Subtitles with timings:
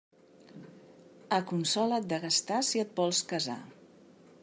[1.37, 3.61] Aconsola't de gastar si et vols casar.